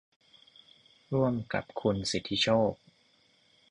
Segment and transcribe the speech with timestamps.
[1.13, 2.73] ร่วมกับคุณสิทธิโชค